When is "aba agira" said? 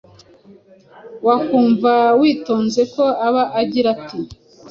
3.27-3.87